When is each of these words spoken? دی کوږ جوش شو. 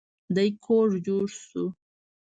دی 0.35 0.49
کوږ 0.63 0.91
جوش 1.05 1.33
شو. 1.49 1.65